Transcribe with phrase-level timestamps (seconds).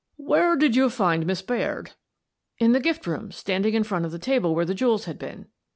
[0.17, 1.91] "Where did you find Miss Baird?""
[2.57, 5.45] In the gift room, standing in front of the table where the jewels had been."